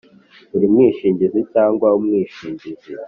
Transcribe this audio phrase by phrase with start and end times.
[0.51, 2.71] Buri mwishingizi cyangwa umwishingizi